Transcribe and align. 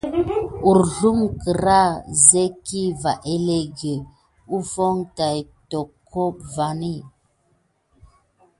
Hurzlum 0.63 1.19
kécra 1.43 1.81
ziki 2.25 2.83
vaŋ 3.01 3.19
élinkə 3.33 3.93
kufon 4.49 4.95
ɗe 5.15 5.27
tokgue 5.69 6.23
vin. 6.53 6.81